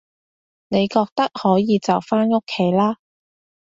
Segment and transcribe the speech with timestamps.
[0.69, 2.95] 你覺得可以就返屋企啦